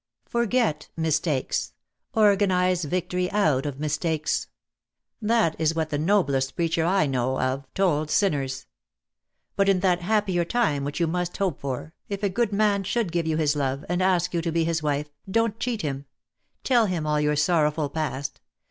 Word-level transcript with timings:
"'Forget 0.25 0.89
mistakes; 0.97 1.73
organise 2.15 2.85
victory 2.85 3.31
out 3.31 3.67
of 3.67 3.75
misr 3.77 3.99
takes!' 3.99 4.47
That 5.21 5.55
is 5.61 5.75
what 5.75 5.91
the 5.91 5.99
noblest 5.99 6.55
preacher 6.55 6.85
I 6.87 7.05
know 7.05 7.39
of 7.39 7.71
told 7.75 8.09
sinners. 8.09 8.65
But 9.55 9.69
in 9.69 9.81
that 9.81 10.01
happier 10.01 10.43
time 10.43 10.85
which 10.85 10.99
you 10.99 11.05
must 11.05 11.37
hope 11.37 11.59
for, 11.61 11.93
if 12.09 12.23
a 12.23 12.29
good 12.29 12.51
man 12.51 12.83
should 12.83 13.11
give 13.11 13.27
you 13.27 13.37
his 13.37 13.55
love, 13.55 13.85
and 13.87 14.01
ask 14.01 14.33
you 14.33 14.41
to 14.41 14.51
be 14.51 14.63
his 14.63 14.81
wife, 14.81 15.11
don't 15.29 15.59
cheat 15.59 15.83
him. 15.83 16.07
Tell 16.63 16.87
him 16.87 17.05
all 17.05 17.21
your 17.21 17.35
sorrowful 17.35 17.87
past. 17.89 18.41